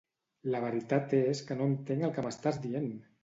La 0.53 0.61
veritat 0.63 1.13
és 1.17 1.43
que 1.49 1.57
no 1.61 1.67
entenc 1.73 2.07
el 2.09 2.13
que 2.17 2.27
m'estàs 2.29 2.61
dient! 2.67 2.89